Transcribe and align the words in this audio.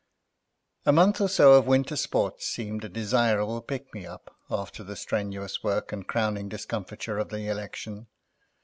A 0.87 0.91
month 0.91 1.21
or 1.21 1.29
so 1.29 1.53
of 1.53 1.67
winter 1.67 1.95
sport 1.95 2.41
seemed 2.41 2.83
a 2.83 2.89
desirable 2.89 3.61
pick 3.61 3.93
me 3.93 4.03
up 4.07 4.35
after 4.49 4.83
the 4.83 4.95
strenuous 4.95 5.63
work 5.63 5.91
and 5.91 6.07
crowning 6.07 6.49
discomfiture 6.49 7.19
of 7.19 7.29
the 7.29 7.45
election. 7.47 8.07